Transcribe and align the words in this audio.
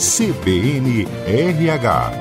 CBN 0.00 1.06
RH. 1.26 2.12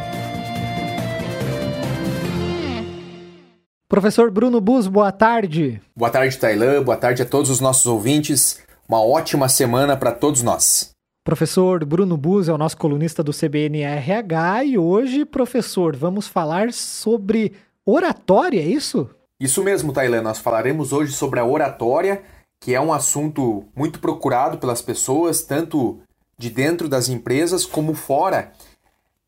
Professor 3.87 4.29
Bruno 4.29 4.59
Bus, 4.59 4.85
boa 4.85 5.13
tarde. 5.13 5.81
Boa 5.95 6.11
tarde, 6.11 6.37
Tailã. 6.37 6.83
Boa 6.83 6.97
tarde 6.97 7.21
a 7.21 7.25
todos 7.25 7.49
os 7.49 7.61
nossos 7.61 7.85
ouvintes. 7.85 8.61
Uma 8.85 9.01
ótima 9.01 9.47
semana 9.47 9.95
para 9.95 10.11
todos 10.11 10.43
nós. 10.43 10.89
Professor 11.23 11.85
Bruno 11.85 12.17
Bus 12.17 12.49
é 12.49 12.53
o 12.53 12.57
nosso 12.57 12.75
colunista 12.75 13.23
do 13.23 13.31
CBN 13.31 13.81
RH 13.83 14.65
e 14.65 14.77
hoje, 14.77 15.23
professor, 15.23 15.95
vamos 15.95 16.27
falar 16.27 16.73
sobre 16.73 17.53
oratória, 17.85 18.59
é 18.59 18.65
isso? 18.65 19.09
Isso 19.39 19.63
mesmo, 19.63 19.93
Tailã. 19.93 20.21
Nós 20.21 20.39
falaremos 20.39 20.91
hoje 20.91 21.13
sobre 21.13 21.39
a 21.39 21.45
oratória, 21.45 22.23
que 22.61 22.75
é 22.75 22.81
um 22.81 22.91
assunto 22.91 23.63
muito 23.73 24.01
procurado 24.01 24.57
pelas 24.57 24.81
pessoas, 24.81 25.43
tanto 25.43 26.01
de 26.39 26.49
dentro 26.49 26.87
das 26.87 27.09
empresas 27.09 27.65
como 27.65 27.93
fora, 27.93 28.53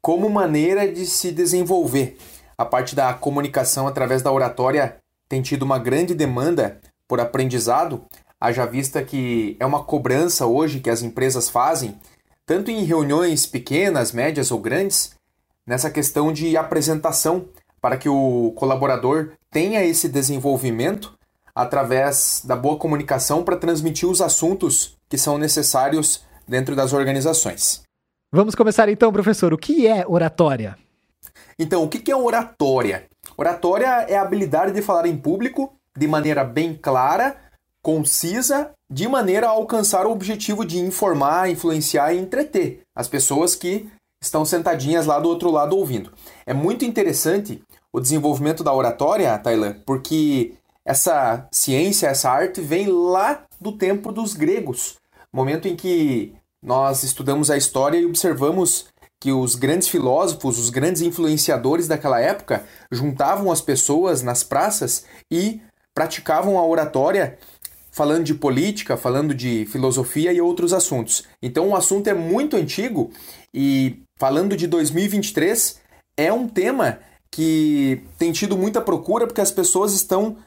como 0.01 0.29
maneira 0.29 0.89
de 0.89 1.05
se 1.05 1.29
desenvolver. 1.31 2.17
A 2.57 2.63
parte 2.63 2.95
da 2.95 3.13
comunicação 3.13 3.85
através 3.85 4.21
da 4.21 4.31
oratória 4.31 4.97
tem 5.27 5.41
tido 5.41 5.63
uma 5.63 5.77
grande 5.77 6.15
demanda 6.15 6.79
por 7.07 7.19
aprendizado, 7.19 8.05
haja 8.39 8.65
vista 8.65 9.03
que 9.03 9.57
é 9.59 9.65
uma 9.65 9.83
cobrança 9.83 10.45
hoje 10.45 10.79
que 10.79 10.89
as 10.89 11.01
empresas 11.01 11.49
fazem, 11.49 11.99
tanto 12.45 12.71
em 12.71 12.85
reuniões 12.85 13.45
pequenas, 13.45 14.13
médias 14.13 14.49
ou 14.49 14.59
grandes, 14.59 15.11
nessa 15.67 15.91
questão 15.91 16.31
de 16.31 16.55
apresentação, 16.55 17.45
para 17.81 17.97
que 17.97 18.07
o 18.07 18.53
colaborador 18.55 19.33
tenha 19.49 19.83
esse 19.83 20.07
desenvolvimento 20.07 21.13
através 21.53 22.41
da 22.45 22.55
boa 22.55 22.77
comunicação 22.77 23.43
para 23.43 23.57
transmitir 23.57 24.07
os 24.07 24.21
assuntos 24.21 24.95
que 25.09 25.17
são 25.17 25.37
necessários 25.37 26.23
dentro 26.51 26.75
das 26.75 26.91
organizações. 26.91 27.81
Vamos 28.29 28.55
começar 28.55 28.89
então, 28.89 29.11
professor. 29.11 29.53
O 29.53 29.57
que 29.57 29.87
é 29.87 30.05
oratória? 30.05 30.77
Então, 31.57 31.81
o 31.83 31.87
que 31.87 32.11
é 32.11 32.15
oratória? 32.15 33.05
Oratória 33.37 33.87
é 34.09 34.17
a 34.17 34.21
habilidade 34.21 34.73
de 34.73 34.81
falar 34.81 35.05
em 35.05 35.15
público 35.15 35.73
de 35.97 36.07
maneira 36.07 36.43
bem 36.43 36.73
clara, 36.73 37.37
concisa, 37.81 38.71
de 38.91 39.07
maneira 39.07 39.47
a 39.47 39.51
alcançar 39.51 40.05
o 40.05 40.11
objetivo 40.11 40.65
de 40.65 40.77
informar, 40.77 41.49
influenciar 41.49 42.13
e 42.13 42.19
entreter 42.19 42.81
as 42.93 43.07
pessoas 43.07 43.55
que 43.55 43.89
estão 44.21 44.43
sentadinhas 44.43 45.05
lá 45.05 45.19
do 45.19 45.29
outro 45.29 45.49
lado 45.49 45.77
ouvindo. 45.77 46.11
É 46.45 46.53
muito 46.53 46.83
interessante 46.83 47.61
o 47.93 47.99
desenvolvimento 48.01 48.61
da 48.61 48.73
oratória, 48.73 49.37
Tailã, 49.37 49.77
porque 49.85 50.53
essa 50.85 51.47
ciência, 51.49 52.07
essa 52.07 52.29
arte 52.29 52.59
vem 52.59 52.87
lá 52.87 53.43
do 53.59 53.71
tempo 53.71 54.11
dos 54.11 54.33
gregos, 54.33 54.95
momento 55.33 55.67
em 55.67 55.75
que 55.75 56.33
nós 56.63 57.03
estudamos 57.03 57.49
a 57.49 57.57
história 57.57 57.97
e 57.97 58.05
observamos 58.05 58.85
que 59.19 59.31
os 59.31 59.55
grandes 59.55 59.87
filósofos, 59.87 60.57
os 60.57 60.69
grandes 60.69 61.01
influenciadores 61.01 61.87
daquela 61.87 62.19
época 62.19 62.65
juntavam 62.91 63.51
as 63.51 63.61
pessoas 63.61 64.21
nas 64.21 64.43
praças 64.43 65.05
e 65.29 65.61
praticavam 65.93 66.57
a 66.57 66.65
oratória 66.65 67.37
falando 67.91 68.23
de 68.23 68.33
política, 68.33 68.95
falando 68.95 69.33
de 69.33 69.65
filosofia 69.65 70.31
e 70.31 70.41
outros 70.41 70.73
assuntos. 70.73 71.23
Então 71.41 71.69
o 71.69 71.75
assunto 71.75 72.07
é 72.07 72.13
muito 72.13 72.55
antigo 72.55 73.11
e 73.53 74.01
falando 74.17 74.55
de 74.55 74.65
2023 74.65 75.79
é 76.17 76.31
um 76.31 76.47
tema 76.47 76.99
que 77.29 78.03
tem 78.17 78.31
tido 78.31 78.57
muita 78.57 78.81
procura 78.81 79.27
porque 79.27 79.41
as 79.41 79.51
pessoas 79.51 79.93
estão 79.93 80.37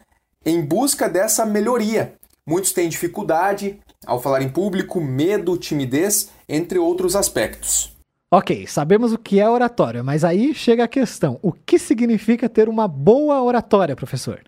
em 0.45 0.61
busca 0.61 1.09
dessa 1.09 1.47
melhoria. 1.47 2.15
Muitos 2.47 2.73
têm 2.73 2.89
dificuldade 2.89 3.79
ao 4.07 4.21
falar 4.21 4.43
em 4.43 4.49
público, 4.49 5.01
medo, 5.01 5.57
timidez, 5.57 6.31
entre 6.49 6.79
outros 6.79 7.17
aspectos. 7.17 7.95
Ok, 8.31 8.67
sabemos 8.67 9.13
o 9.13 9.19
que 9.19 9.39
é 9.39 9.49
oratória, 9.49 10.03
mas 10.03 10.25
aí 10.25 10.53
chega 10.53 10.85
a 10.85 10.89
questão: 10.89 11.39
o 11.41 11.53
que 11.53 11.79
significa 11.79 12.49
ter 12.49 12.69
uma 12.69 12.89
boa 12.89 13.41
oratória, 13.43 13.95
professor? 13.95 14.43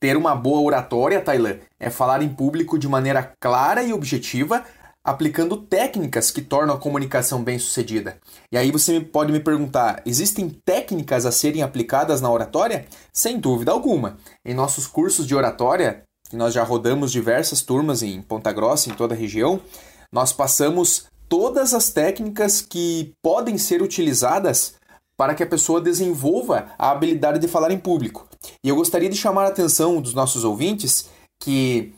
Ter 0.00 0.16
uma 0.16 0.34
boa 0.34 0.60
oratória, 0.60 1.20
Tailã, 1.20 1.56
é 1.78 1.88
falar 1.90 2.22
em 2.22 2.28
público 2.28 2.78
de 2.78 2.88
maneira 2.88 3.32
clara 3.40 3.82
e 3.82 3.92
objetiva, 3.92 4.64
aplicando 5.04 5.56
técnicas 5.56 6.30
que 6.30 6.42
tornam 6.42 6.74
a 6.74 6.78
comunicação 6.78 7.42
bem-sucedida. 7.42 8.18
E 8.50 8.58
aí 8.58 8.70
você 8.70 9.00
pode 9.00 9.32
me 9.32 9.40
perguntar: 9.40 10.02
existem 10.04 10.48
técnicas 10.48 11.24
a 11.24 11.32
serem 11.32 11.62
aplicadas 11.62 12.20
na 12.20 12.30
oratória? 12.30 12.86
Sem 13.12 13.38
dúvida 13.38 13.70
alguma. 13.70 14.16
Em 14.44 14.54
nossos 14.54 14.86
cursos 14.86 15.26
de 15.26 15.34
oratória, 15.34 16.02
nós 16.32 16.54
já 16.54 16.62
rodamos 16.62 17.10
diversas 17.12 17.62
turmas 17.62 18.02
em 18.02 18.20
Ponta 18.20 18.52
Grossa, 18.52 18.90
em 18.90 18.94
toda 18.94 19.14
a 19.14 19.18
região, 19.18 19.60
nós 20.12 20.32
passamos 20.32 21.06
todas 21.28 21.74
as 21.74 21.90
técnicas 21.90 22.60
que 22.60 23.12
podem 23.22 23.58
ser 23.58 23.82
utilizadas 23.82 24.74
para 25.16 25.34
que 25.34 25.42
a 25.42 25.46
pessoa 25.46 25.80
desenvolva 25.80 26.72
a 26.78 26.90
habilidade 26.90 27.38
de 27.38 27.48
falar 27.48 27.70
em 27.70 27.78
público. 27.78 28.28
E 28.64 28.68
eu 28.68 28.76
gostaria 28.76 29.08
de 29.08 29.16
chamar 29.16 29.44
a 29.44 29.48
atenção 29.48 30.00
dos 30.00 30.14
nossos 30.14 30.44
ouvintes 30.44 31.08
que 31.40 31.92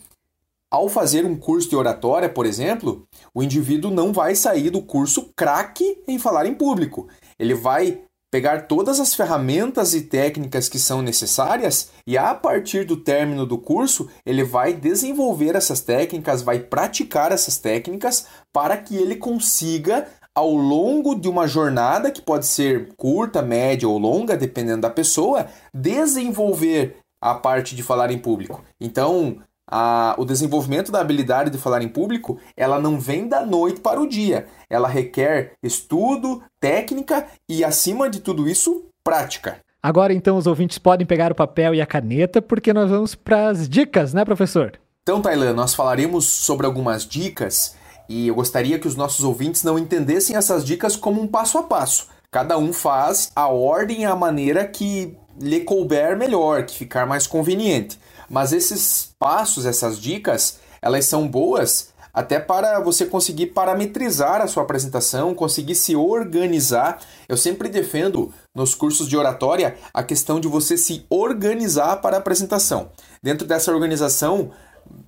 ao 0.71 0.89
fazer 0.89 1.27
um 1.27 1.37
curso 1.37 1.69
de 1.69 1.77
oratória, 1.77 2.29
por 2.29 2.47
exemplo, 2.47 3.05
o 3.35 3.43
indivíduo 3.43 3.91
não 3.91 4.13
vai 4.13 4.35
sair 4.35 4.71
do 4.71 4.81
curso 4.81 5.31
craque 5.37 6.03
em 6.07 6.19
falar 6.19 6.47
em 6.47 6.55
público. 6.55 7.09
Ele 7.39 7.55
vai 7.55 8.03
pegar 8.31 8.69
todas 8.69 9.01
as 9.01 9.15
ferramentas 9.15 9.93
e 9.93 10.03
técnicas 10.03 10.69
que 10.69 10.79
são 10.79 11.03
necessárias 11.03 11.91
e 12.07 12.17
a 12.17 12.35
partir 12.35 12.85
do 12.85 12.97
término 12.97 13.45
do 13.45 13.59
curso, 13.59 14.09
ele 14.25 14.45
vai 14.45 14.73
desenvolver 14.73 15.57
essas 15.57 15.81
técnicas, 15.81 16.43
vai 16.43 16.61
praticar 16.61 17.33
essas 17.33 17.59
técnicas 17.59 18.27
para 18.53 18.77
que 18.77 18.97
ele 18.97 19.17
consiga 19.17 20.07
ao 20.35 20.55
longo 20.55 21.15
de 21.15 21.29
uma 21.29 21.47
jornada 21.49 22.11
que 22.11 22.23
pode 22.23 22.47
ser 22.47 22.95
curta, 22.97 23.43
média 23.43 23.89
ou 23.89 23.99
longa, 23.99 24.37
dependendo 24.37 24.83
da 24.83 24.91
pessoa, 24.91 25.47
desenvolver 25.75 26.97
a 27.21 27.35
parte 27.35 27.75
de 27.75 27.83
falar 27.83 28.11
em 28.11 28.19
público. 28.19 28.65
Então, 28.81 29.43
a, 29.71 30.15
o 30.19 30.25
desenvolvimento 30.25 30.91
da 30.91 31.01
habilidade 31.01 31.51
de 31.51 31.59
falar 31.59 31.83
em 31.83 31.89
público, 31.89 32.39
ela 32.57 32.81
não 32.81 32.99
vem 32.99 33.29
da 33.29 33.47
noite 33.47 33.81
para 33.81 34.01
o 34.01 34.09
dia. 34.09 34.47
Ela 34.69 34.89
requer 34.89 35.53
estudo, 35.63 36.43
técnica 36.59 37.27
e, 37.49 37.63
acima 37.63 38.11
de 38.11 38.21
tudo 38.21 38.49
isso, 38.49 38.85
prática. 39.05 39.59
Agora, 39.83 40.13
então, 40.13 40.37
os 40.37 40.47
ouvintes 40.47 40.79
podem 40.79 41.07
pegar 41.07 41.33
o 41.33 41.35
papel 41.35 41.75
e 41.75 41.81
a 41.81 41.87
caneta, 41.87 42.43
porque 42.43 42.73
nós 42.73 42.91
vamos 42.91 43.15
para 43.15 43.49
as 43.49 43.69
dicas, 43.69 44.13
né, 44.13 44.25
professor? 44.25 44.73
Então, 45.03 45.23
Tailan, 45.23 45.55
nós 45.55 45.75
falaremos 45.75 46.27
sobre 46.27 46.67
algumas 46.67 47.07
dicas 47.07 47.75
e 48.09 48.29
eu 48.29 48.35
gostaria 48.35 48.79
que 48.79 48.89
os 48.89 48.97
nossos 48.97 49.25
ouvintes 49.25 49.63
não 49.63 49.79
entendessem 49.79 50.37
essas 50.37 50.65
dicas 50.65 50.97
como 50.97 51.23
um 51.23 51.27
passo 51.27 51.57
a 51.59 51.63
passo. 51.63 52.09
Cada 52.31 52.59
um 52.59 52.73
faz 52.73 53.31
a 53.35 53.49
ordem 53.49 54.03
e 54.03 54.05
a 54.05 54.15
maneira 54.15 54.65
que 54.67 55.17
lhe 55.41 55.61
couber 55.61 56.17
melhor, 56.17 56.65
que 56.65 56.77
ficar 56.77 57.07
mais 57.07 57.27
conveniente. 57.27 57.99
Mas 58.31 58.53
esses 58.53 59.13
passos, 59.19 59.67
essas 59.67 59.99
dicas, 59.99 60.61
elas 60.81 61.05
são 61.05 61.27
boas 61.27 61.91
até 62.13 62.41
para 62.41 62.81
você 62.81 63.07
conseguir 63.07 63.47
parametrizar 63.47 64.41
a 64.41 64.47
sua 64.47 64.63
apresentação, 64.63 65.35
conseguir 65.35 65.75
se 65.75 65.95
organizar. 65.95 67.01
Eu 67.29 67.37
sempre 67.37 67.69
defendo 67.69 68.33
nos 68.55 68.75
cursos 68.75 69.09
de 69.09 69.17
oratória 69.17 69.77
a 69.93 70.03
questão 70.03 70.41
de 70.41 70.49
você 70.49 70.77
se 70.77 71.05
organizar 71.09 72.01
para 72.01 72.17
a 72.17 72.21
apresentação. 72.21 72.91
Dentro 73.23 73.47
dessa 73.47 73.73
organização, 73.73 74.51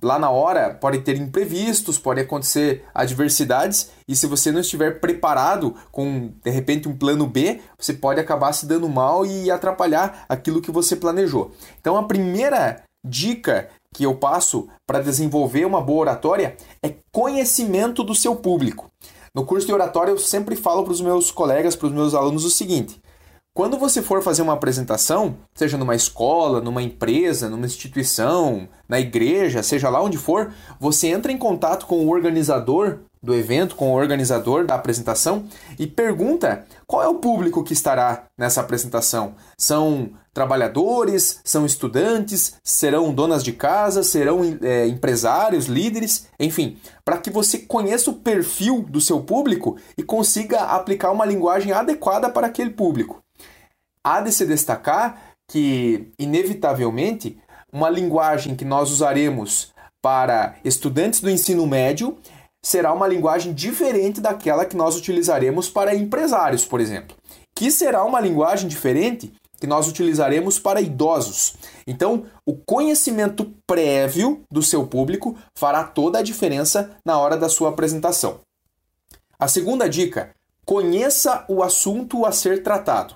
lá 0.01 0.17
na 0.17 0.29
hora 0.29 0.73
pode 0.73 0.99
ter 0.99 1.17
imprevistos, 1.17 1.97
pode 1.99 2.21
acontecer 2.21 2.85
adversidades 2.93 3.89
e 4.07 4.15
se 4.15 4.27
você 4.27 4.51
não 4.51 4.61
estiver 4.61 4.99
preparado 4.99 5.75
com 5.91 6.31
de 6.43 6.51
repente 6.51 6.87
um 6.87 6.95
plano 6.95 7.27
B, 7.27 7.59
você 7.77 7.93
pode 7.93 8.19
acabar 8.19 8.53
se 8.53 8.65
dando 8.65 8.87
mal 8.87 9.25
e 9.25 9.51
atrapalhar 9.51 10.25
aquilo 10.29 10.61
que 10.61 10.71
você 10.71 10.95
planejou. 10.95 11.51
Então 11.79 11.97
a 11.97 12.03
primeira 12.03 12.83
dica 13.03 13.69
que 13.93 14.05
eu 14.05 14.15
passo 14.15 14.67
para 14.87 15.01
desenvolver 15.01 15.65
uma 15.65 15.81
boa 15.81 16.01
oratória 16.01 16.57
é 16.81 16.95
conhecimento 17.11 18.03
do 18.03 18.15
seu 18.15 18.35
público. 18.35 18.89
No 19.35 19.45
curso 19.45 19.67
de 19.67 19.73
oratória 19.73 20.11
eu 20.11 20.17
sempre 20.17 20.55
falo 20.55 20.83
para 20.83 20.93
os 20.93 21.01
meus 21.01 21.31
colegas, 21.31 21.75
para 21.75 21.87
os 21.87 21.93
meus 21.93 22.13
alunos 22.13 22.45
o 22.45 22.49
seguinte: 22.49 23.01
quando 23.53 23.77
você 23.77 24.01
for 24.01 24.23
fazer 24.23 24.41
uma 24.41 24.53
apresentação, 24.53 25.37
seja 25.53 25.77
numa 25.77 25.95
escola, 25.95 26.59
numa 26.59 26.81
empresa, 26.81 27.47
numa 27.47 27.67
instituição, 27.67 28.67
na 28.89 28.99
igreja, 28.99 29.61
seja 29.61 29.89
lá 29.89 30.01
onde 30.01 30.17
for, 30.17 30.51
você 30.79 31.09
entra 31.09 31.31
em 31.31 31.37
contato 31.37 31.85
com 31.85 32.05
o 32.05 32.09
organizador 32.09 33.01
do 33.21 33.33
evento, 33.33 33.75
com 33.75 33.91
o 33.91 33.95
organizador 33.95 34.65
da 34.65 34.73
apresentação 34.73 35.45
e 35.77 35.85
pergunta 35.85 36.65
qual 36.87 37.03
é 37.03 37.07
o 37.07 37.19
público 37.19 37.63
que 37.63 37.73
estará 37.73 38.23
nessa 38.35 38.59
apresentação. 38.59 39.35
São 39.55 40.09
trabalhadores, 40.33 41.39
são 41.43 41.65
estudantes, 41.65 42.55
serão 42.63 43.13
donas 43.13 43.43
de 43.43 43.53
casa, 43.53 44.01
serão 44.03 44.41
é, 44.61 44.87
empresários, 44.87 45.67
líderes, 45.67 46.27
enfim, 46.39 46.77
para 47.05 47.17
que 47.17 47.29
você 47.29 47.59
conheça 47.59 48.09
o 48.09 48.15
perfil 48.15 48.81
do 48.81 48.99
seu 48.99 49.21
público 49.21 49.77
e 49.97 50.03
consiga 50.03 50.61
aplicar 50.61 51.11
uma 51.11 51.25
linguagem 51.25 51.71
adequada 51.71 52.29
para 52.29 52.47
aquele 52.47 52.71
público. 52.71 53.21
Há 54.03 54.21
de 54.21 54.31
se 54.31 54.45
destacar 54.45 55.35
que, 55.47 56.11
inevitavelmente, 56.17 57.37
uma 57.71 57.89
linguagem 57.89 58.55
que 58.55 58.65
nós 58.65 58.91
usaremos 58.91 59.71
para 60.01 60.55
estudantes 60.65 61.21
do 61.21 61.29
ensino 61.29 61.65
médio 61.65 62.17
será 62.63 62.93
uma 62.93 63.07
linguagem 63.07 63.53
diferente 63.53 64.19
daquela 64.19 64.65
que 64.65 64.75
nós 64.75 64.95
utilizaremos 64.95 65.69
para 65.69 65.95
empresários, 65.95 66.65
por 66.65 66.79
exemplo, 66.79 67.15
que 67.53 67.69
será 67.69 68.03
uma 68.03 68.19
linguagem 68.19 68.67
diferente 68.67 69.33
que 69.63 69.67
nós 69.67 69.87
utilizaremos 69.87 70.59
para 70.59 70.81
idosos. 70.81 71.55
Então, 71.87 72.25
o 72.45 72.53
conhecimento 72.53 73.49
prévio 73.65 74.43
do 74.51 74.61
seu 74.61 74.85
público 74.85 75.37
fará 75.55 75.85
toda 75.85 76.19
a 76.19 76.21
diferença 76.21 76.91
na 77.05 77.17
hora 77.17 77.37
da 77.37 77.47
sua 77.47 77.69
apresentação. 77.69 78.41
A 79.39 79.47
segunda 79.47 79.87
dica: 79.87 80.31
conheça 80.65 81.45
o 81.47 81.63
assunto 81.63 82.25
a 82.25 82.33
ser 82.33 82.61
tratado. 82.61 83.15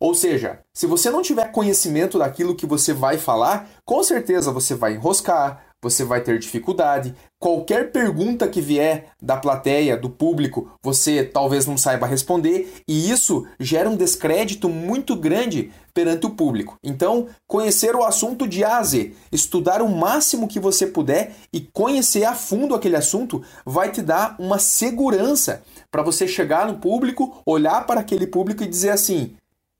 Ou 0.00 0.14
seja, 0.14 0.60
se 0.72 0.86
você 0.86 1.10
não 1.10 1.20
tiver 1.20 1.52
conhecimento 1.52 2.18
daquilo 2.18 2.56
que 2.56 2.64
você 2.64 2.94
vai 2.94 3.18
falar, 3.18 3.68
com 3.84 4.02
certeza 4.02 4.50
você 4.50 4.74
vai 4.74 4.94
enroscar, 4.94 5.66
você 5.84 6.02
vai 6.02 6.22
ter 6.22 6.38
dificuldade. 6.38 7.14
Qualquer 7.38 7.92
pergunta 7.92 8.48
que 8.48 8.58
vier 8.58 9.08
da 9.20 9.36
plateia, 9.36 9.98
do 9.98 10.08
público, 10.08 10.70
você 10.82 11.22
talvez 11.22 11.66
não 11.66 11.76
saiba 11.76 12.06
responder, 12.06 12.72
e 12.88 13.10
isso 13.10 13.46
gera 13.60 13.90
um 13.90 13.96
descrédito 13.96 14.66
muito 14.66 15.14
grande 15.14 15.70
perante 15.92 16.24
o 16.24 16.30
público. 16.30 16.78
Então, 16.82 17.28
conhecer 17.46 17.94
o 17.94 18.02
assunto 18.02 18.48
de 18.48 18.64
A 18.64 18.78
a 18.78 18.82
Z, 18.82 19.12
estudar 19.30 19.82
o 19.82 19.94
máximo 19.94 20.48
que 20.48 20.58
você 20.58 20.86
puder 20.86 21.34
e 21.52 21.60
conhecer 21.60 22.24
a 22.24 22.34
fundo 22.34 22.74
aquele 22.74 22.96
assunto 22.96 23.42
vai 23.66 23.92
te 23.92 24.00
dar 24.00 24.36
uma 24.38 24.58
segurança 24.58 25.62
para 25.90 26.02
você 26.02 26.26
chegar 26.26 26.66
no 26.66 26.78
público, 26.78 27.42
olhar 27.44 27.86
para 27.86 28.00
aquele 28.00 28.26
público 28.26 28.64
e 28.64 28.66
dizer 28.66 28.90
assim: 28.90 29.36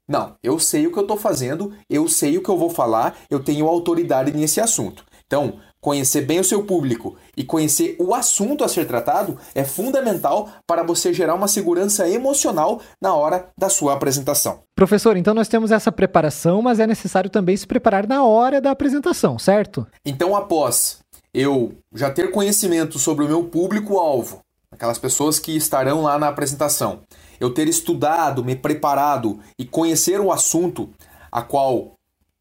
não, 0.06 0.36
eu 0.42 0.58
sei 0.58 0.86
o 0.86 0.92
que 0.92 0.98
eu 0.98 1.04
estou 1.04 1.16
fazendo, 1.16 1.72
eu 1.88 2.06
sei 2.08 2.36
o 2.36 2.42
que 2.42 2.50
eu 2.50 2.58
vou 2.58 2.68
falar, 2.68 3.16
eu 3.30 3.42
tenho 3.42 3.66
autoridade 3.66 4.30
nesse 4.32 4.60
assunto. 4.60 5.02
Então, 5.26 5.58
conhecer 5.84 6.22
bem 6.22 6.40
o 6.40 6.44
seu 6.44 6.64
público 6.64 7.14
e 7.36 7.44
conhecer 7.44 7.94
o 8.00 8.14
assunto 8.14 8.64
a 8.64 8.68
ser 8.68 8.86
tratado 8.86 9.36
é 9.54 9.64
fundamental 9.64 10.48
para 10.66 10.82
você 10.82 11.12
gerar 11.12 11.34
uma 11.34 11.46
segurança 11.46 12.08
emocional 12.08 12.80
na 12.98 13.14
hora 13.14 13.50
da 13.56 13.68
sua 13.68 13.92
apresentação. 13.92 14.60
Professor, 14.74 15.14
então 15.14 15.34
nós 15.34 15.46
temos 15.46 15.70
essa 15.70 15.92
preparação, 15.92 16.62
mas 16.62 16.80
é 16.80 16.86
necessário 16.86 17.28
também 17.28 17.54
se 17.54 17.66
preparar 17.66 18.06
na 18.06 18.24
hora 18.24 18.62
da 18.62 18.70
apresentação, 18.70 19.38
certo? 19.38 19.86
Então, 20.06 20.34
após 20.34 21.00
eu 21.34 21.74
já 21.94 22.10
ter 22.10 22.30
conhecimento 22.30 22.98
sobre 22.98 23.26
o 23.26 23.28
meu 23.28 23.44
público-alvo, 23.44 24.40
aquelas 24.72 24.98
pessoas 24.98 25.38
que 25.38 25.54
estarão 25.54 26.00
lá 26.00 26.18
na 26.18 26.28
apresentação, 26.28 27.00
eu 27.38 27.52
ter 27.52 27.68
estudado, 27.68 28.42
me 28.42 28.56
preparado 28.56 29.38
e 29.58 29.66
conhecer 29.66 30.18
o 30.18 30.32
assunto 30.32 30.88
a 31.30 31.42
qual 31.42 31.92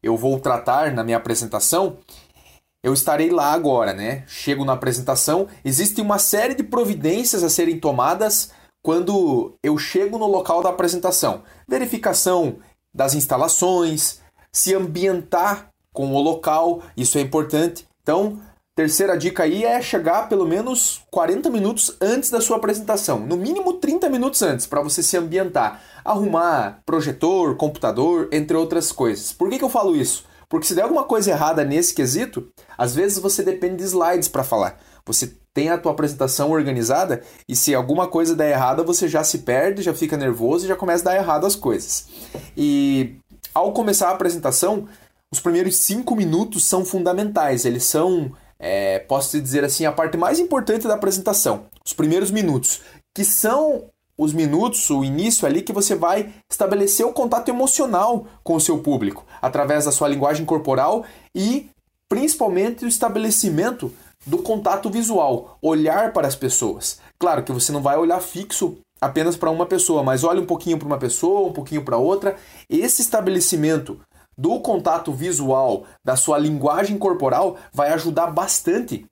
eu 0.04 0.18
vou 0.18 0.38
tratar 0.38 0.92
na 0.92 1.02
minha 1.02 1.16
apresentação, 1.16 1.96
eu 2.84 2.92
estarei 2.92 3.30
lá 3.30 3.50
agora, 3.54 3.94
né? 3.94 4.24
Chego 4.26 4.62
na 4.62 4.74
apresentação, 4.74 5.48
existe 5.64 6.02
uma 6.02 6.18
série 6.18 6.54
de 6.54 6.62
providências 6.62 7.42
a 7.42 7.48
serem 7.48 7.80
tomadas 7.80 8.52
quando 8.82 9.54
eu 9.62 9.78
chego 9.78 10.18
no 10.18 10.26
local 10.26 10.62
da 10.62 10.68
apresentação. 10.68 11.44
Verificação 11.66 12.58
das 12.94 13.14
instalações, 13.14 14.20
se 14.52 14.74
ambientar 14.74 15.70
com 15.94 16.12
o 16.14 16.20
local, 16.20 16.82
isso 16.94 17.16
é 17.16 17.22
importante. 17.22 17.88
Então, 18.02 18.38
terceira 18.76 19.16
dica 19.16 19.44
aí 19.44 19.64
é 19.64 19.80
chegar 19.80 20.28
pelo 20.28 20.46
menos 20.46 21.00
40 21.10 21.48
minutos 21.48 21.96
antes 22.02 22.30
da 22.30 22.42
sua 22.42 22.58
apresentação, 22.58 23.18
no 23.18 23.38
mínimo 23.38 23.72
30 23.72 24.10
minutos 24.10 24.42
antes, 24.42 24.66
para 24.66 24.82
você 24.82 25.02
se 25.02 25.16
ambientar, 25.16 25.80
arrumar 26.04 26.82
projetor, 26.84 27.56
computador, 27.56 28.28
entre 28.30 28.58
outras 28.58 28.92
coisas. 28.92 29.32
Por 29.32 29.48
que, 29.48 29.56
que 29.56 29.64
eu 29.64 29.70
falo 29.70 29.96
isso? 29.96 30.26
Porque 30.54 30.68
se 30.68 30.74
der 30.76 30.82
alguma 30.82 31.02
coisa 31.02 31.32
errada 31.32 31.64
nesse 31.64 31.92
quesito, 31.92 32.48
às 32.78 32.94
vezes 32.94 33.18
você 33.18 33.42
depende 33.42 33.78
de 33.78 33.82
slides 33.82 34.28
para 34.28 34.44
falar. 34.44 34.80
Você 35.04 35.32
tem 35.52 35.68
a 35.68 35.76
tua 35.76 35.90
apresentação 35.90 36.52
organizada 36.52 37.24
e 37.48 37.56
se 37.56 37.74
alguma 37.74 38.06
coisa 38.06 38.36
der 38.36 38.52
errada, 38.52 38.84
você 38.84 39.08
já 39.08 39.24
se 39.24 39.38
perde, 39.38 39.82
já 39.82 39.92
fica 39.92 40.16
nervoso 40.16 40.64
e 40.64 40.68
já 40.68 40.76
começa 40.76 41.02
a 41.02 41.12
dar 41.12 41.16
errado 41.16 41.44
as 41.44 41.56
coisas. 41.56 42.06
E 42.56 43.16
ao 43.52 43.72
começar 43.72 44.10
a 44.10 44.12
apresentação, 44.12 44.86
os 45.32 45.40
primeiros 45.40 45.76
cinco 45.78 46.14
minutos 46.14 46.62
são 46.62 46.84
fundamentais. 46.84 47.64
Eles 47.64 47.82
são, 47.82 48.30
é, 48.56 49.00
posso 49.00 49.40
dizer 49.40 49.64
assim, 49.64 49.86
a 49.86 49.90
parte 49.90 50.16
mais 50.16 50.38
importante 50.38 50.86
da 50.86 50.94
apresentação. 50.94 51.64
Os 51.84 51.92
primeiros 51.92 52.30
minutos, 52.30 52.80
que 53.12 53.24
são 53.24 53.86
os 54.16 54.32
minutos, 54.32 54.88
o 54.90 55.04
início 55.04 55.46
ali 55.46 55.62
que 55.62 55.72
você 55.72 55.94
vai 55.94 56.32
estabelecer 56.50 57.04
o 57.04 57.12
contato 57.12 57.48
emocional 57.48 58.26
com 58.42 58.54
o 58.54 58.60
seu 58.60 58.78
público, 58.78 59.24
através 59.42 59.84
da 59.84 59.92
sua 59.92 60.08
linguagem 60.08 60.46
corporal 60.46 61.04
e 61.34 61.68
principalmente 62.08 62.84
o 62.84 62.88
estabelecimento 62.88 63.92
do 64.26 64.38
contato 64.38 64.88
visual, 64.88 65.58
olhar 65.60 66.12
para 66.12 66.26
as 66.26 66.36
pessoas. 66.36 66.98
Claro 67.18 67.42
que 67.42 67.52
você 67.52 67.72
não 67.72 67.82
vai 67.82 67.96
olhar 67.96 68.20
fixo 68.20 68.78
apenas 69.00 69.36
para 69.36 69.50
uma 69.50 69.66
pessoa, 69.66 70.02
mas 70.02 70.24
olha 70.24 70.40
um 70.40 70.46
pouquinho 70.46 70.78
para 70.78 70.86
uma 70.86 70.98
pessoa, 70.98 71.48
um 71.48 71.52
pouquinho 71.52 71.84
para 71.84 71.98
outra. 71.98 72.36
Esse 72.70 73.02
estabelecimento 73.02 74.00
do 74.36 74.60
contato 74.60 75.12
visual, 75.12 75.84
da 76.04 76.16
sua 76.16 76.38
linguagem 76.38 76.98
corporal, 76.98 77.56
vai 77.72 77.92
ajudar 77.92 78.28
bastante 78.28 79.06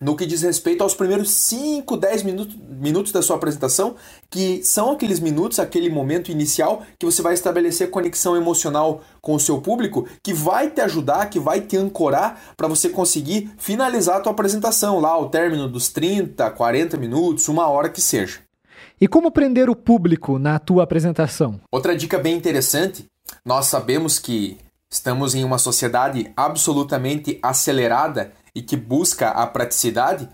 no 0.00 0.16
que 0.16 0.26
diz 0.26 0.42
respeito 0.42 0.82
aos 0.82 0.94
primeiros 0.94 1.30
5, 1.30 1.96
10 1.96 2.22
minutos, 2.22 2.56
minutos 2.56 3.12
da 3.12 3.20
sua 3.20 3.36
apresentação, 3.36 3.96
que 4.30 4.62
são 4.62 4.92
aqueles 4.92 5.18
minutos, 5.18 5.58
aquele 5.58 5.90
momento 5.90 6.30
inicial 6.30 6.82
que 6.98 7.06
você 7.06 7.20
vai 7.20 7.34
estabelecer 7.34 7.90
conexão 7.90 8.36
emocional 8.36 9.02
com 9.20 9.34
o 9.34 9.40
seu 9.40 9.60
público, 9.60 10.06
que 10.22 10.32
vai 10.32 10.70
te 10.70 10.80
ajudar, 10.80 11.28
que 11.28 11.40
vai 11.40 11.60
te 11.60 11.76
ancorar 11.76 12.40
para 12.56 12.68
você 12.68 12.88
conseguir 12.88 13.50
finalizar 13.58 14.16
a 14.16 14.20
tua 14.20 14.32
apresentação 14.32 15.00
lá 15.00 15.10
ao 15.10 15.28
término 15.28 15.68
dos 15.68 15.88
30, 15.88 16.48
40 16.50 16.96
minutos, 16.96 17.48
uma 17.48 17.66
hora 17.68 17.88
que 17.88 18.00
seja. 18.00 18.40
E 19.00 19.06
como 19.06 19.30
prender 19.30 19.68
o 19.68 19.76
público 19.76 20.38
na 20.38 20.58
tua 20.58 20.84
apresentação? 20.84 21.60
Outra 21.70 21.96
dica 21.96 22.18
bem 22.18 22.36
interessante, 22.36 23.06
nós 23.44 23.66
sabemos 23.66 24.18
que 24.18 24.58
estamos 24.90 25.34
em 25.34 25.44
uma 25.44 25.58
sociedade 25.58 26.32
absolutamente 26.36 27.38
acelerada 27.42 28.32
e 28.58 28.62
que 28.62 28.76
busca 28.76 29.28
a 29.28 29.46
praticidade, 29.46 30.28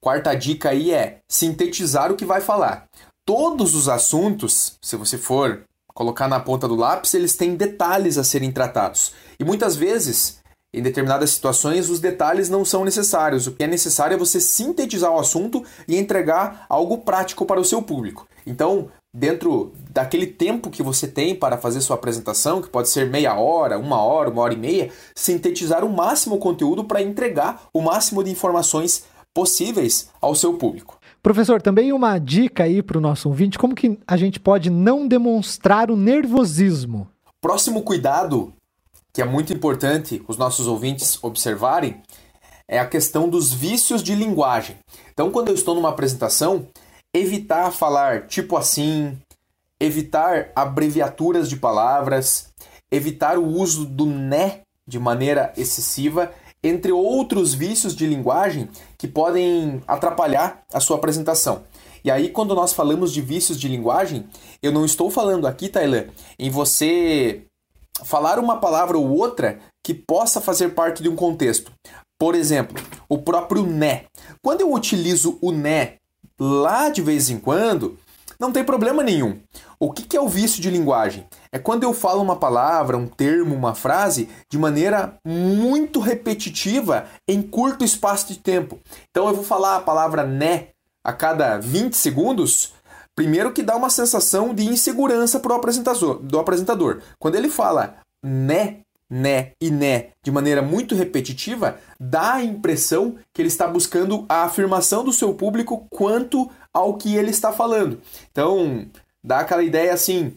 quarta 0.00 0.34
dica 0.34 0.70
aí 0.70 0.90
é 0.90 1.18
sintetizar 1.28 2.10
o 2.10 2.16
que 2.16 2.24
vai 2.24 2.40
falar. 2.40 2.86
Todos 3.26 3.74
os 3.74 3.90
assuntos, 3.90 4.78
se 4.80 4.96
você 4.96 5.18
for 5.18 5.64
colocar 5.92 6.28
na 6.28 6.40
ponta 6.40 6.66
do 6.66 6.74
lápis, 6.74 7.12
eles 7.12 7.36
têm 7.36 7.54
detalhes 7.54 8.16
a 8.16 8.24
serem 8.24 8.50
tratados. 8.50 9.12
E 9.38 9.44
muitas 9.44 9.76
vezes, 9.76 10.38
em 10.72 10.80
determinadas 10.80 11.28
situações, 11.28 11.90
os 11.90 12.00
detalhes 12.00 12.48
não 12.48 12.64
são 12.64 12.86
necessários. 12.86 13.46
O 13.46 13.52
que 13.52 13.64
é 13.64 13.66
necessário 13.66 14.14
é 14.14 14.18
você 14.18 14.40
sintetizar 14.40 15.12
o 15.12 15.18
assunto 15.18 15.62
e 15.86 15.98
entregar 15.98 16.64
algo 16.70 16.98
prático 16.98 17.44
para 17.44 17.60
o 17.60 17.64
seu 17.66 17.82
público. 17.82 18.26
Então, 18.46 18.88
dentro 19.16 19.72
daquele 19.90 20.26
tempo 20.26 20.68
que 20.68 20.82
você 20.82 21.08
tem 21.08 21.34
para 21.34 21.56
fazer 21.56 21.80
sua 21.80 21.96
apresentação, 21.96 22.60
que 22.60 22.68
pode 22.68 22.90
ser 22.90 23.08
meia 23.08 23.34
hora, 23.34 23.78
uma 23.78 24.02
hora, 24.02 24.28
uma 24.28 24.42
hora 24.42 24.52
e 24.52 24.58
meia, 24.58 24.90
sintetizar 25.14 25.82
o 25.84 25.88
máximo 25.88 26.36
conteúdo 26.36 26.84
para 26.84 27.00
entregar 27.00 27.62
o 27.72 27.80
máximo 27.80 28.22
de 28.22 28.30
informações 28.30 29.04
possíveis 29.32 30.10
ao 30.20 30.34
seu 30.34 30.54
público. 30.54 30.98
Professor, 31.22 31.62
também 31.62 31.94
uma 31.94 32.18
dica 32.18 32.64
aí 32.64 32.82
para 32.82 32.98
o 32.98 33.00
nosso 33.00 33.28
ouvinte, 33.28 33.58
como 33.58 33.74
que 33.74 33.98
a 34.06 34.18
gente 34.18 34.38
pode 34.38 34.68
não 34.68 35.08
demonstrar 35.08 35.90
o 35.90 35.96
nervosismo? 35.96 37.08
Próximo 37.40 37.82
cuidado, 37.82 38.52
que 39.14 39.22
é 39.22 39.24
muito 39.24 39.50
importante 39.50 40.22
os 40.28 40.36
nossos 40.36 40.66
ouvintes 40.66 41.18
observarem, 41.24 42.02
é 42.68 42.78
a 42.78 42.86
questão 42.86 43.30
dos 43.30 43.52
vícios 43.52 44.02
de 44.02 44.14
linguagem. 44.14 44.76
Então, 45.12 45.30
quando 45.30 45.48
eu 45.48 45.54
estou 45.54 45.74
numa 45.74 45.88
apresentação, 45.88 46.66
evitar 47.14 47.70
falar 47.70 48.26
tipo 48.26 48.56
assim, 48.56 49.18
evitar 49.80 50.50
abreviaturas 50.54 51.48
de 51.48 51.56
palavras, 51.56 52.48
evitar 52.90 53.38
o 53.38 53.46
uso 53.46 53.84
do 53.84 54.06
né 54.06 54.60
de 54.86 54.98
maneira 54.98 55.52
excessiva, 55.56 56.32
entre 56.62 56.92
outros 56.92 57.54
vícios 57.54 57.94
de 57.94 58.06
linguagem 58.06 58.68
que 58.96 59.06
podem 59.08 59.82
atrapalhar 59.86 60.62
a 60.72 60.80
sua 60.80 60.96
apresentação. 60.96 61.64
E 62.04 62.10
aí, 62.10 62.28
quando 62.28 62.54
nós 62.54 62.72
falamos 62.72 63.12
de 63.12 63.20
vícios 63.20 63.58
de 63.58 63.66
linguagem, 63.68 64.28
eu 64.62 64.70
não 64.70 64.84
estou 64.84 65.10
falando 65.10 65.46
aqui, 65.46 65.68
Taylor, 65.68 66.06
em 66.38 66.48
você 66.50 67.42
falar 68.04 68.38
uma 68.38 68.58
palavra 68.58 68.96
ou 68.96 69.10
outra 69.10 69.58
que 69.84 69.92
possa 69.92 70.40
fazer 70.40 70.70
parte 70.70 71.02
de 71.02 71.08
um 71.08 71.16
contexto. 71.16 71.72
Por 72.18 72.34
exemplo, 72.34 72.80
o 73.08 73.18
próprio 73.18 73.66
né. 73.66 74.04
Quando 74.42 74.60
eu 74.60 74.72
utilizo 74.72 75.38
o 75.40 75.50
né 75.50 75.96
lá 76.38 76.88
de 76.88 77.02
vez 77.02 77.30
em 77.30 77.38
quando, 77.38 77.98
não 78.38 78.52
tem 78.52 78.62
problema 78.62 79.02
nenhum. 79.02 79.38
O 79.78 79.92
que 79.92 80.16
é 80.16 80.20
o 80.20 80.28
vício 80.28 80.60
de 80.60 80.70
linguagem? 80.70 81.26
É 81.52 81.58
quando 81.58 81.82
eu 81.82 81.92
falo 81.92 82.22
uma 82.22 82.36
palavra, 82.36 82.96
um 82.96 83.06
termo, 83.06 83.54
uma 83.54 83.74
frase 83.74 84.28
de 84.50 84.58
maneira 84.58 85.18
muito 85.24 86.00
repetitiva 86.00 87.06
em 87.28 87.42
curto 87.42 87.84
espaço 87.84 88.28
de 88.28 88.38
tempo. 88.38 88.78
Então 89.10 89.28
eu 89.28 89.34
vou 89.34 89.44
falar 89.44 89.76
a 89.76 89.80
palavra 89.80 90.24
né 90.24 90.68
a 91.04 91.12
cada 91.12 91.58
20 91.58 91.94
segundos. 91.94 92.72
Primeiro 93.14 93.52
que 93.52 93.62
dá 93.62 93.76
uma 93.76 93.88
sensação 93.88 94.54
de 94.54 94.66
insegurança 94.66 95.40
para 95.40 95.52
o 95.52 95.56
apresentador, 95.56 96.18
do 96.18 96.38
apresentador. 96.38 97.00
Quando 97.18 97.36
ele 97.36 97.48
fala 97.48 97.96
né 98.24 98.80
né 99.10 99.52
e 99.60 99.70
né 99.70 100.08
de 100.22 100.30
maneira 100.30 100.62
muito 100.62 100.94
repetitiva, 100.94 101.78
dá 101.98 102.34
a 102.34 102.44
impressão 102.44 103.16
que 103.32 103.40
ele 103.40 103.48
está 103.48 103.66
buscando 103.66 104.24
a 104.28 104.42
afirmação 104.42 105.04
do 105.04 105.12
seu 105.12 105.34
público 105.34 105.86
quanto 105.90 106.50
ao 106.72 106.94
que 106.94 107.14
ele 107.14 107.30
está 107.30 107.52
falando. 107.52 108.00
Então, 108.30 108.86
dá 109.24 109.40
aquela 109.40 109.62
ideia 109.62 109.92
assim: 109.92 110.34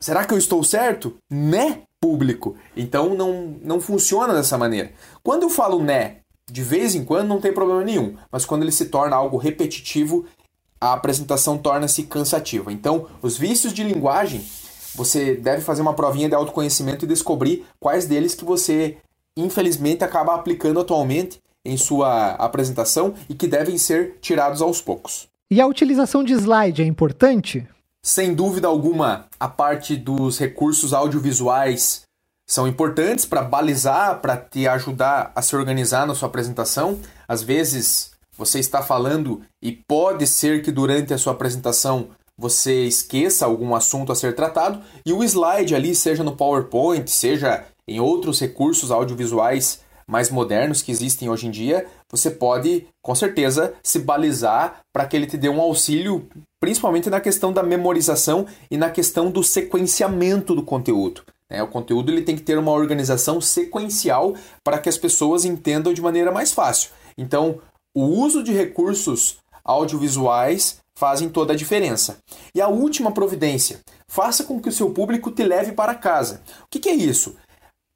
será 0.00 0.24
que 0.24 0.32
eu 0.32 0.38
estou 0.38 0.64
certo? 0.64 1.16
Né, 1.30 1.82
público. 2.00 2.56
Então 2.76 3.14
não, 3.14 3.56
não 3.62 3.80
funciona 3.80 4.34
dessa 4.34 4.56
maneira. 4.56 4.92
Quando 5.22 5.42
eu 5.42 5.50
falo 5.50 5.82
né, 5.82 6.18
de 6.50 6.62
vez 6.62 6.94
em 6.94 7.04
quando 7.04 7.28
não 7.28 7.40
tem 7.40 7.52
problema 7.52 7.84
nenhum, 7.84 8.16
mas 8.30 8.44
quando 8.44 8.62
ele 8.62 8.72
se 8.72 8.86
torna 8.86 9.16
algo 9.16 9.36
repetitivo, 9.36 10.24
a 10.80 10.92
apresentação 10.92 11.58
torna-se 11.58 12.04
cansativa. 12.04 12.72
Então, 12.72 13.08
os 13.20 13.36
vícios 13.36 13.72
de 13.72 13.82
linguagem, 13.82 14.46
você 14.94 15.34
deve 15.34 15.62
fazer 15.62 15.82
uma 15.82 15.94
provinha 15.94 16.28
de 16.28 16.34
autoconhecimento 16.34 17.04
e 17.04 17.08
descobrir 17.08 17.64
quais 17.78 18.06
deles 18.06 18.34
que 18.34 18.44
você, 18.44 18.96
infelizmente, 19.36 20.04
acaba 20.04 20.34
aplicando 20.34 20.80
atualmente 20.80 21.38
em 21.64 21.76
sua 21.76 22.30
apresentação 22.32 23.14
e 23.28 23.34
que 23.34 23.46
devem 23.46 23.78
ser 23.78 24.18
tirados 24.20 24.62
aos 24.62 24.80
poucos. 24.80 25.28
E 25.50 25.60
a 25.60 25.66
utilização 25.66 26.22
de 26.22 26.34
slide 26.34 26.82
é 26.82 26.84
importante? 26.84 27.66
Sem 28.02 28.34
dúvida 28.34 28.68
alguma, 28.68 29.26
a 29.38 29.48
parte 29.48 29.96
dos 29.96 30.38
recursos 30.38 30.92
audiovisuais 30.92 32.02
são 32.46 32.66
importantes 32.66 33.26
para 33.26 33.42
balizar, 33.42 34.20
para 34.20 34.36
te 34.36 34.66
ajudar 34.66 35.32
a 35.34 35.42
se 35.42 35.54
organizar 35.54 36.06
na 36.06 36.14
sua 36.14 36.28
apresentação. 36.28 36.98
Às 37.26 37.42
vezes, 37.42 38.12
você 38.36 38.58
está 38.58 38.80
falando 38.82 39.42
e 39.60 39.72
pode 39.72 40.26
ser 40.26 40.62
que 40.62 40.72
durante 40.72 41.12
a 41.12 41.18
sua 41.18 41.32
apresentação 41.32 42.08
você 42.38 42.84
esqueça 42.84 43.44
algum 43.44 43.74
assunto 43.74 44.12
a 44.12 44.14
ser 44.14 44.34
tratado 44.34 44.80
e 45.04 45.12
o 45.12 45.24
slide 45.24 45.74
ali, 45.74 45.94
seja 45.94 46.22
no 46.22 46.36
PowerPoint, 46.36 47.10
seja 47.10 47.64
em 47.86 47.98
outros 47.98 48.38
recursos 48.38 48.92
audiovisuais 48.92 49.80
mais 50.06 50.30
modernos 50.30 50.80
que 50.80 50.90
existem 50.90 51.28
hoje 51.28 51.48
em 51.48 51.50
dia, 51.50 51.86
você 52.10 52.30
pode 52.30 52.86
com 53.02 53.14
certeza 53.14 53.74
se 53.82 53.98
balizar 53.98 54.80
para 54.90 55.04
que 55.04 55.14
ele 55.14 55.26
te 55.26 55.36
dê 55.36 55.50
um 55.50 55.60
auxílio, 55.60 56.26
principalmente 56.58 57.10
na 57.10 57.20
questão 57.20 57.52
da 57.52 57.62
memorização 57.62 58.46
e 58.70 58.78
na 58.78 58.88
questão 58.88 59.30
do 59.30 59.42
sequenciamento 59.42 60.54
do 60.54 60.62
conteúdo. 60.62 61.22
Né? 61.50 61.62
O 61.62 61.68
conteúdo 61.68 62.10
ele 62.10 62.22
tem 62.22 62.36
que 62.36 62.42
ter 62.42 62.56
uma 62.56 62.72
organização 62.72 63.40
sequencial 63.40 64.34
para 64.64 64.78
que 64.78 64.88
as 64.88 64.96
pessoas 64.96 65.44
entendam 65.44 65.92
de 65.92 66.00
maneira 66.00 66.32
mais 66.32 66.52
fácil. 66.52 66.90
Então, 67.16 67.60
o 67.94 68.04
uso 68.04 68.42
de 68.42 68.52
recursos 68.52 69.38
audiovisuais 69.62 70.80
fazem 70.98 71.28
toda 71.28 71.52
a 71.52 71.56
diferença. 71.56 72.18
E 72.52 72.60
a 72.60 72.66
última 72.66 73.12
providência, 73.12 73.78
faça 74.10 74.42
com 74.42 74.60
que 74.60 74.68
o 74.68 74.72
seu 74.72 74.90
público 74.90 75.30
te 75.30 75.44
leve 75.44 75.70
para 75.70 75.94
casa. 75.94 76.42
O 76.64 76.66
que, 76.68 76.80
que 76.80 76.88
é 76.88 76.94
isso? 76.94 77.36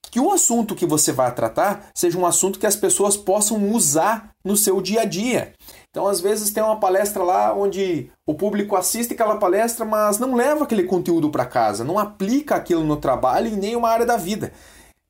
Que 0.08 0.20
o 0.20 0.30
assunto 0.30 0.76
que 0.76 0.86
você 0.86 1.10
vai 1.10 1.34
tratar 1.34 1.90
seja 1.92 2.16
um 2.16 2.24
assunto 2.24 2.60
que 2.60 2.66
as 2.66 2.76
pessoas 2.76 3.16
possam 3.16 3.72
usar 3.72 4.30
no 4.44 4.56
seu 4.56 4.80
dia 4.80 5.00
a 5.00 5.04
dia. 5.04 5.52
Então, 5.90 6.06
às 6.06 6.20
vezes, 6.20 6.52
tem 6.52 6.62
uma 6.62 6.78
palestra 6.78 7.24
lá 7.24 7.52
onde 7.52 8.08
o 8.24 8.34
público 8.34 8.76
assiste 8.76 9.14
aquela 9.14 9.36
palestra, 9.36 9.84
mas 9.84 10.20
não 10.20 10.36
leva 10.36 10.62
aquele 10.62 10.84
conteúdo 10.84 11.28
para 11.28 11.44
casa, 11.44 11.82
não 11.82 11.98
aplica 11.98 12.54
aquilo 12.54 12.84
no 12.84 12.96
trabalho 12.96 13.48
em 13.48 13.56
nenhuma 13.56 13.88
área 13.88 14.06
da 14.06 14.16
vida. 14.16 14.52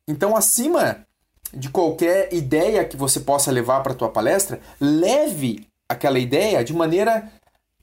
Então, 0.09 0.35
acima 0.35 1.07
de 1.53 1.69
qualquer 1.69 2.33
ideia 2.33 2.87
que 2.87 2.97
você 2.97 3.21
possa 3.21 3.51
levar 3.51 3.83
para 3.83 3.93
a 3.93 3.97
tua 3.97 4.09
palestra, 4.09 4.61
leve 4.81 5.67
aquela 5.91 6.19
ideia 6.19 6.65
de 6.65 6.73
maneira 6.73 7.31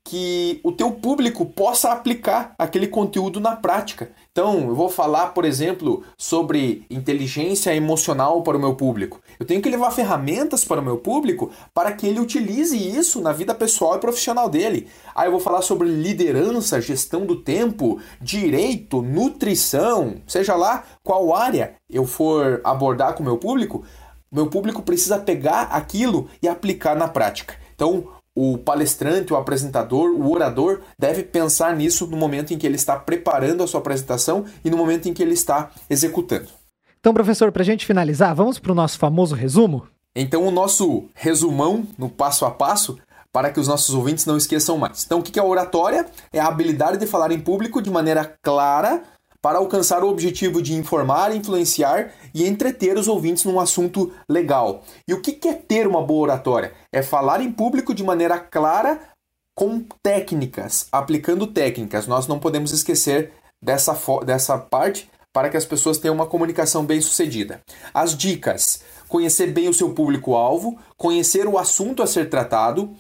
que 0.04 0.60
o 0.64 0.72
teu 0.72 0.92
público 0.92 1.46
possa 1.46 1.92
aplicar 1.92 2.54
aquele 2.58 2.88
conteúdo 2.88 3.40
na 3.40 3.56
prática. 3.56 4.12
Então, 4.32 4.70
eu 4.70 4.76
vou 4.76 4.90
falar, 4.90 5.28
por 5.28 5.46
exemplo, 5.46 6.04
sobre 6.18 6.86
inteligência 6.90 7.76
emocional 7.76 8.42
para 8.42 8.58
o 8.58 8.60
meu 8.60 8.76
público. 8.76 9.20
Eu 9.40 9.46
tenho 9.46 9.62
que 9.62 9.70
levar 9.70 9.92
ferramentas 9.92 10.64
para 10.64 10.82
o 10.82 10.84
meu 10.84 10.98
público 10.98 11.52
para 11.74 11.92
que 11.92 12.08
ele 12.08 12.20
utilize 12.20 12.78
isso 12.78 13.22
na 13.22 13.32
vida 13.32 13.54
pessoal 13.54 13.96
e 13.96 14.00
profissional 14.00 14.50
dele. 14.50 14.88
Aí 15.14 15.28
eu 15.28 15.32
vou 15.32 15.40
falar 15.40 15.62
sobre 15.62 15.88
liderança, 15.88 16.82
gestão 16.82 17.26
do 17.26 17.36
tempo, 17.36 18.00
direito, 18.22 19.02
nutrição, 19.02 20.16
seja 20.28 20.56
lá 20.56 20.84
qual 21.04 21.36
área 21.36 21.76
eu 21.90 22.06
for 22.06 22.62
abordar 22.64 23.14
com 23.14 23.24
o 23.24 23.26
meu 23.26 23.38
público, 23.38 23.84
meu 24.32 24.48
público 24.48 24.82
precisa 24.82 25.18
pegar 25.18 25.64
aquilo 25.64 26.30
e 26.42 26.48
aplicar 26.48 26.96
na 26.96 27.08
prática. 27.08 27.56
Então, 27.74 28.08
o 28.42 28.58
palestrante, 28.58 29.34
o 29.34 29.36
apresentador, 29.36 30.12
o 30.12 30.32
orador 30.32 30.80
deve 30.98 31.24
pensar 31.24 31.76
nisso 31.76 32.08
no 32.08 32.16
momento 32.16 32.54
em 32.54 32.58
que 32.58 32.66
ele 32.66 32.78
está 32.78 32.96
preparando 32.96 33.62
a 33.62 33.68
sua 33.68 33.82
apresentação 33.82 34.46
e 34.64 34.70
no 34.70 34.78
momento 34.78 35.10
em 35.10 35.14
que 35.14 35.22
ele 35.22 35.34
está 35.34 35.72
executando. 35.90 36.48
Então, 37.02 37.14
professor, 37.14 37.52
para 37.52 37.64
a 37.64 37.66
gente 37.66 37.86
finalizar, 37.86 38.34
vamos 38.34 38.58
para 38.58 38.72
o 38.72 38.76
nosso 38.76 38.98
famoso 38.98 39.36
resumo? 39.36 39.86
Então, 40.16 40.48
o 40.48 40.52
nosso 40.52 41.10
resumão 41.14 41.86
no 41.98 42.10
passo 42.10 42.46
a 42.46 42.52
passo 42.52 42.98
para 43.30 43.52
que 43.52 43.60
os 43.60 43.68
nossos 43.68 43.94
ouvintes 43.94 44.26
não 44.26 44.38
esqueçam 44.38 44.78
mais. 44.78 45.04
Então, 45.04 45.20
o 45.20 45.24
que 45.24 45.38
é 45.38 45.42
a 45.42 45.46
oratória? 45.46 46.06
É 46.32 46.40
a 46.40 46.48
habilidade 46.48 46.98
de 46.98 47.06
falar 47.06 47.32
em 47.32 47.40
público 47.42 47.82
de 47.82 47.92
maneira 47.92 48.38
clara, 48.42 49.04
para 49.42 49.58
alcançar 49.58 50.04
o 50.04 50.10
objetivo 50.10 50.62
de 50.62 50.74
informar, 50.74 51.36
influenciar 51.36 52.14
e 52.34 52.46
entreter 52.46 52.98
os 52.98 53.08
ouvintes 53.08 53.46
num 53.46 53.60
assunto 53.60 54.12
legal. 54.30 54.84
E 55.08 55.14
o 55.14 55.22
que 55.22 55.48
é 55.48 55.54
ter 55.54 55.88
uma 55.88 56.02
boa 56.02 56.24
oratória? 56.24 56.74
É 56.92 57.02
falar 57.02 57.42
em 57.42 57.52
público 57.52 57.94
de 57.94 58.04
maneira 58.04 58.38
clara, 58.38 59.00
com 59.56 59.84
técnicas, 60.04 60.88
aplicando 60.92 61.48
técnicas. 61.48 62.08
Nós 62.08 62.28
não 62.28 62.40
podemos 62.40 62.72
esquecer 62.72 63.34
dessa, 63.62 63.98
dessa 64.26 64.58
parte 64.58 65.10
para 65.34 65.50
que 65.50 65.58
as 65.58 65.66
pessoas 65.66 65.98
tenham 65.98 66.16
uma 66.16 66.26
comunicação 66.26 66.86
bem 66.86 67.00
sucedida. 67.02 67.62
As 67.94 68.18
dicas: 68.18 68.84
conhecer 69.08 69.48
bem 69.48 69.68
o 69.70 69.74
seu 69.74 69.94
público-alvo, 69.94 70.78
conhecer 70.98 71.48
o 71.48 71.58
assunto 71.58 72.04
a 72.04 72.08
ser 72.08 72.30
tratado. 72.30 72.94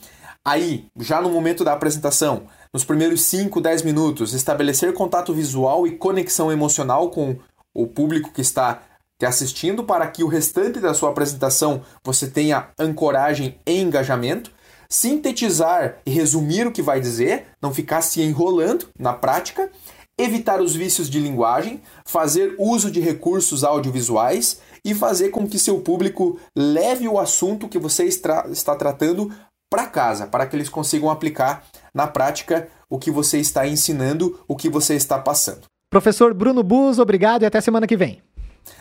Aí, 0.45 0.87
já 0.97 1.21
no 1.21 1.29
momento 1.29 1.63
da 1.63 1.73
apresentação, 1.73 2.43
nos 2.73 2.83
primeiros 2.83 3.21
5, 3.23 3.59
10 3.59 3.81
minutos, 3.81 4.33
estabelecer 4.33 4.93
contato 4.93 5.33
visual 5.33 5.87
e 5.87 5.97
conexão 5.97 6.51
emocional 6.51 7.09
com 7.09 7.35
o 7.73 7.87
público 7.87 8.31
que 8.31 8.41
está 8.41 8.81
te 9.19 9.25
assistindo 9.25 9.83
para 9.83 10.07
que 10.07 10.23
o 10.23 10.27
restante 10.27 10.79
da 10.79 10.93
sua 10.93 11.09
apresentação 11.09 11.81
você 12.03 12.27
tenha 12.27 12.69
ancoragem 12.79 13.59
e 13.65 13.79
engajamento, 13.79 14.51
sintetizar 14.89 15.97
e 16.05 16.11
resumir 16.11 16.65
o 16.65 16.71
que 16.71 16.81
vai 16.81 17.01
dizer, 17.01 17.47
não 17.61 17.73
ficar 17.73 18.01
se 18.01 18.21
enrolando 18.21 18.87
na 18.97 19.13
prática, 19.13 19.69
evitar 20.17 20.61
os 20.61 20.75
vícios 20.75 21.09
de 21.09 21.19
linguagem, 21.19 21.81
fazer 22.05 22.55
uso 22.57 22.91
de 22.91 22.99
recursos 22.99 23.63
audiovisuais 23.63 24.59
e 24.85 24.93
fazer 24.93 25.29
com 25.29 25.47
que 25.47 25.59
seu 25.59 25.81
público 25.81 26.39
leve 26.55 27.07
o 27.07 27.19
assunto 27.19 27.67
que 27.67 27.79
você 27.79 28.05
está 28.05 28.75
tratando 28.75 29.31
para 29.69 29.85
casa, 29.85 30.27
para 30.27 30.47
que 30.47 30.55
eles 30.55 30.69
consigam 30.69 31.09
aplicar 31.09 31.65
na 31.93 32.07
prática 32.07 32.67
o 32.89 32.97
que 32.97 33.11
você 33.11 33.39
está 33.39 33.67
ensinando, 33.67 34.39
o 34.47 34.55
que 34.55 34.69
você 34.69 34.95
está 34.95 35.19
passando. 35.19 35.61
Professor 35.89 36.33
Bruno 36.33 36.63
Bus, 36.63 36.99
obrigado 36.99 37.43
e 37.43 37.45
até 37.45 37.59
semana 37.61 37.87
que 37.87 37.97
vem. 37.97 38.21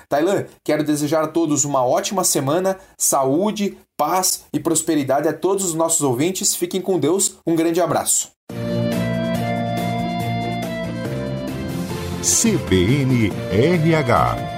Tailan, 0.09 0.47
quero 0.65 0.85
desejar 0.85 1.25
a 1.25 1.29
todos 1.29 1.65
uma 1.65 1.85
ótima 1.85 2.25
semana, 2.25 2.79
saúde, 2.97 3.79
paz 3.97 4.45
e 4.53 4.61
prosperidade 4.61 5.29
a 5.29 5.33
todos 5.33 5.65
os 5.65 5.75
nossos 5.75 6.03
ouvintes. 6.03 6.55
Fiquem 6.55 6.81
com 6.81 6.99
Deus. 6.99 7.37
Um 7.47 7.55
grande 7.55 7.81
abraço. 7.81 8.31
CBN 12.23 13.33
RH 13.51 14.58